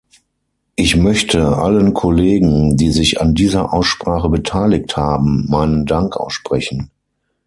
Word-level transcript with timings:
Ich 0.75 0.95
möchte 0.95 1.59
allen 1.59 1.93
Kollegen, 1.93 2.75
die 2.75 2.89
sich 2.91 3.21
an 3.21 3.35
dieser 3.35 3.71
Aussprache 3.71 4.29
beteiligt 4.29 4.97
haben, 4.97 5.45
meinen 5.47 5.85
Dank 5.85 6.17
aussprechen. 6.17 6.89